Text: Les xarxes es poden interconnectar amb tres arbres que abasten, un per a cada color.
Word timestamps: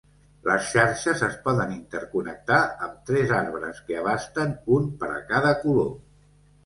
Les 0.45 0.69
xarxes 0.69 1.19
es 1.27 1.35
poden 1.47 1.75
interconnectar 1.75 2.59
amb 2.87 2.95
tres 3.11 3.35
arbres 3.43 3.83
que 3.91 3.99
abasten, 4.01 4.57
un 4.79 4.93
per 5.03 5.13
a 5.21 5.23
cada 5.35 5.53
color. 5.67 5.93